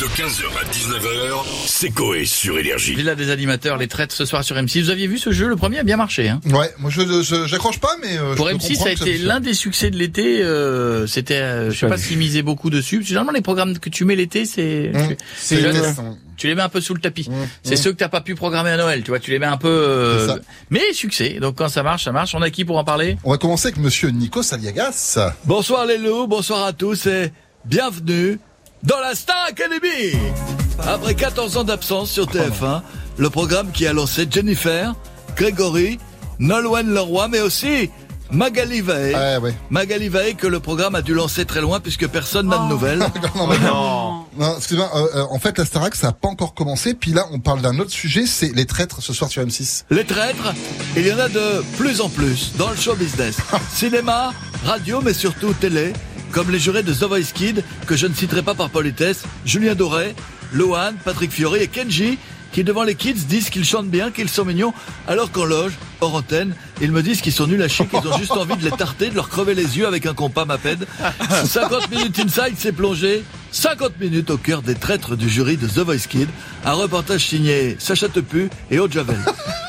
[0.00, 2.94] De 15h à 19h, c'est Coé sur Énergie.
[2.94, 4.82] Villa des animateurs, les traites ce soir sur M6.
[4.84, 6.28] Vous aviez vu ce jeu, le premier a bien marché.
[6.28, 6.40] Hein.
[6.52, 8.92] Ouais, moi je je- j'accroche pas, mais euh, je Pour peux M6, comprendre ça a
[8.92, 10.40] été l'un des succès de l'été.
[10.42, 13.02] euh, C'était, euh, je sais pas s'ils misaient beaucoup dessus.
[13.02, 15.08] Généralement, les programmes que tu mets l'été, c'est, Mmh.
[15.08, 16.16] tu- C'est intéressant.
[16.36, 17.28] tu les mets un peu sous le tapis.
[17.28, 17.34] Mmh.
[17.64, 19.18] C'est ceux que t'as pas pu programmer à Noël, tu vois.
[19.18, 19.68] Tu les mets un peu.
[19.68, 20.36] euh,
[20.70, 21.38] mais succès.
[21.40, 22.36] Donc quand ça marche, ça marche.
[22.36, 23.16] On a qui pour en parler?
[23.24, 25.18] On va commencer avec monsieur Nico Saliagas.
[25.44, 27.32] Bonsoir les loups, bonsoir à tous et
[27.64, 28.38] bienvenue
[28.82, 30.12] dans la Star Academy
[30.86, 32.82] Après 14 ans d'absence sur TF1,
[33.16, 34.94] le programme qui a lancé Jennifer,
[35.36, 35.98] Grégory,
[36.38, 37.90] Nolwenn Leroy, mais aussi
[38.30, 39.12] Magali Vae.
[39.14, 39.54] Ouais, ouais.
[39.70, 42.98] Magali Vae que le programme a dû lancer très loin puisque personne n'a de nouvelles.
[43.34, 44.24] Non, mais non.
[44.36, 46.94] Non, excusez-moi, euh, euh, en fait, la Starac, ça a pas encore commencé.
[46.94, 49.84] Puis là, on parle d'un autre sujet, c'est les traîtres ce soir sur M6.
[49.90, 50.52] Les traîtres,
[50.96, 53.38] il y en a de plus en plus dans le show business.
[53.72, 54.32] Cinéma,
[54.64, 55.92] radio, mais surtout télé,
[56.32, 59.74] comme les jurés de The Voice Kid, que je ne citerai pas par politesse, Julien
[59.74, 60.14] Doré,
[60.52, 62.18] Lohan, Patrick Fiori et Kenji,
[62.52, 64.72] qui devant les kids disent qu'ils chantent bien, qu'ils sont mignons,
[65.06, 68.16] alors qu'en loge, hors antenne, ils me disent qu'ils sont nuls à chier, qu'ils ont
[68.18, 70.86] juste envie de les tarter, de leur crever les yeux avec un compas Maped.
[71.44, 75.78] 50 minutes inside, c'est plongé 50 minutes au cœur des traîtres du jury de The
[75.78, 76.28] Voice Kid,
[76.64, 79.18] un reportage signé Sacha Tepu et Aude Javel.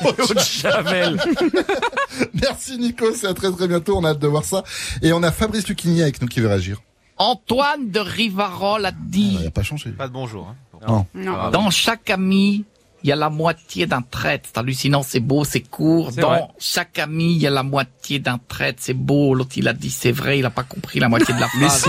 [2.34, 4.62] Merci Nico, c'est à très très bientôt, on a hâte de voir ça.
[5.02, 6.80] Et on a Fabrice Lucchini avec nous qui veut réagir.
[7.18, 9.90] Antoine de Rivarol a Ah, dit il a pas changé.
[9.90, 10.54] Pas de bonjour.
[10.86, 11.04] Hein.
[11.14, 11.50] Non.
[11.50, 12.64] Dans chaque ami,
[13.02, 14.48] il y a la moitié d'un traître.
[14.52, 16.10] C'est hallucinant, c'est beau, c'est court.
[16.14, 16.42] C'est Dans vrai.
[16.58, 18.78] chaque ami, il y a la moitié d'un traître.
[18.82, 19.34] C'est beau.
[19.34, 21.86] L'autre, il a dit c'est vrai, il a pas compris la moitié de la phrase.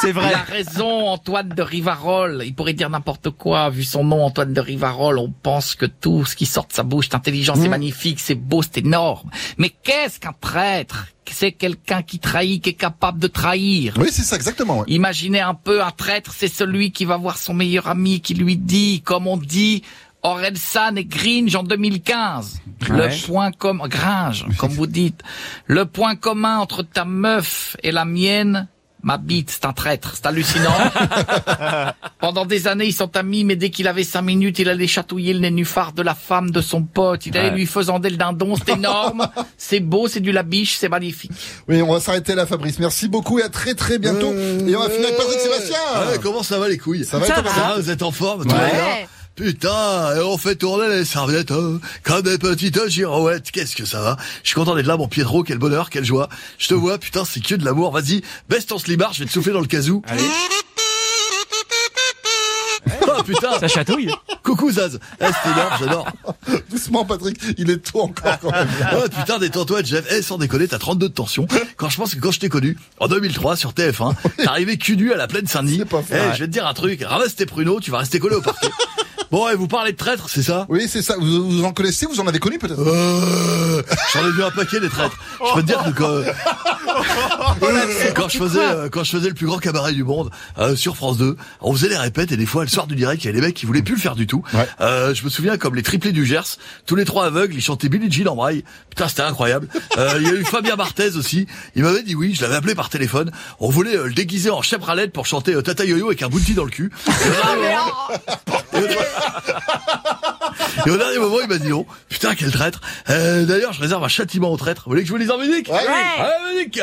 [0.00, 0.32] C'est Il vrai.
[0.34, 2.42] a raison, Antoine de Rivarol.
[2.44, 3.70] Il pourrait dire n'importe quoi.
[3.70, 6.82] Vu son nom, Antoine de Rivarol, on pense que tout ce qui sort de sa
[6.82, 9.30] bouche est intelligent, c'est magnifique, c'est beau, c'est énorme.
[9.58, 11.06] Mais qu'est-ce qu'un traître?
[11.32, 13.94] C'est quelqu'un qui trahit, qui est capable de trahir.
[14.00, 14.78] Oui, c'est ça, exactement.
[14.80, 14.84] Ouais.
[14.88, 18.56] Imaginez un peu un traître, c'est celui qui va voir son meilleur ami, qui lui
[18.56, 19.84] dit, comme on dit,
[20.22, 22.60] Orelsan et Gringe en 2015.
[22.88, 22.88] Ouais.
[23.08, 25.20] Le point commun, Gringe, comme vous dites.
[25.66, 28.68] Le point commun entre ta meuf et la mienne,
[29.02, 30.72] ma bite, c'est un traître, c'est hallucinant.
[32.20, 35.32] Pendant des années, ils sont amis, mais dès qu'il avait cinq minutes, il allait chatouiller
[35.32, 37.24] le nénuphar de la femme de son pote.
[37.26, 37.54] Il allait Ouais.
[37.56, 39.26] lui faisander le dindon, c'est énorme.
[39.56, 41.32] c'est beau, c'est du labiche, c'est magnifique.
[41.68, 42.78] Oui, on va s'arrêter là, Fabrice.
[42.78, 44.32] Merci beaucoup et à très très bientôt.
[44.34, 45.78] Et on va finir avec Patrick Sébastien.
[46.10, 47.04] Ouais, comment ça va les couilles?
[47.04, 48.56] Ça va, Patrick Vous êtes en forme gars
[49.44, 53.50] Putain, et on fait tourner les serviettes hein, comme des petites girouettes.
[53.50, 54.18] Qu'est-ce que ça va?
[54.42, 55.42] Je suis content d'être là, mon Pietro.
[55.44, 56.28] Quel bonheur, quelle joie.
[56.58, 57.90] Je te vois, putain, c'est que de l'amour.
[57.90, 58.20] Vas-y,
[58.50, 60.02] baisse ton slibard, je vais te souffler dans le casou.
[60.08, 60.24] Allez.
[63.06, 64.10] Oh putain, Ça chatouille.
[64.42, 64.98] coucou Zaz.
[65.20, 66.06] Eh, c'était énorme, j'adore.
[66.70, 67.38] Doucement, Patrick.
[67.58, 68.68] Il est tôt encore quand même.
[68.94, 70.04] Oh putain, détends-toi, Jeff.
[70.10, 71.46] Eh, sans déconner, t'as 32 de tension.
[71.76, 74.96] Quand je pense que quand je t'ai connu, en 2003, sur TF1, t'es arrivé cul
[74.96, 75.82] nu à la plaine Saint-Denis.
[75.82, 77.02] Eh, je vais te dire un truc.
[77.04, 78.68] Ramasse tes pruneaux, tu vas rester collé au parquet.
[79.30, 80.66] Bon, et vous parlez de traître, c'est ça?
[80.68, 81.14] Oui, c'est ça.
[81.18, 82.80] Vous, vous en connaissez Vous en avez connu peut-être?
[82.80, 83.82] Euh,
[84.12, 85.16] J'en ai vu un paquet des traîtres.
[85.38, 86.32] Je peux te dire que quand,
[88.14, 90.96] quand je faisais euh, quand je faisais le plus grand cabaret du monde euh, sur
[90.96, 93.30] France 2, on faisait les répètes et des fois le soir du direct, il y
[93.30, 94.42] avait des mecs qui voulaient plus le faire du tout.
[94.54, 94.66] Ouais.
[94.80, 96.56] Euh, je me souviens comme les triplés du Gers,
[96.86, 98.64] tous les trois aveugles, ils chantaient Billie Jean en braille.
[98.90, 99.68] Putain, c'était incroyable.
[99.98, 101.46] Euh, il y a eu Fabien Barthez aussi.
[101.76, 103.30] Il m'avait dit oui, je l'avais appelé par téléphone.
[103.60, 106.28] On voulait euh, le déguiser en chef ralette pour chanter euh, Tata Yo-Yo avec un
[106.28, 106.90] bounty dans le cul.
[107.06, 108.90] Et au dernier moment-
[110.86, 111.86] Et au dernier moment, il m'a dit non.
[112.08, 112.80] Putain, quel traître.
[113.10, 114.82] Euh, D'ailleurs, je réserve un châtiment au traître.
[114.86, 115.78] Vous voulez que je vous lise en musique Ouais.
[116.18, 116.80] Allez, musique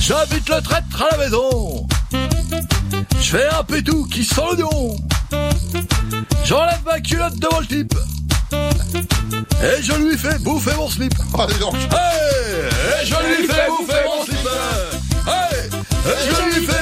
[0.00, 1.86] J'habite le traître à la maison.
[3.20, 4.96] Je fais un pétou qui sent l'oignon.
[6.44, 7.94] J'enlève ma culotte devant le type.
[9.60, 11.12] Et je lui fais bouffer mon slip.
[11.34, 11.74] Oh, donc.
[11.74, 14.48] Hey Et je lui fais bouffer mon slip
[15.26, 15.70] Hey
[16.06, 16.77] Et je lui fais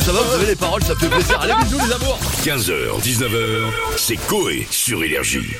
[0.00, 1.40] Ça, va, vous avez les paroles, ça me fait plaisir.
[1.40, 5.56] Allez, bisous les amours 15h, 19h, c'est Coé sur Énergie.